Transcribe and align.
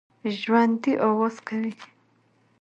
ژوندي 0.41 0.93
آواز 1.07 1.35
کوي 1.47 1.73